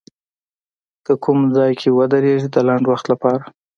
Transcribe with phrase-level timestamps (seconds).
[1.05, 3.41] که کوم ځای کې ودرېږي د لنډ وخت لپاره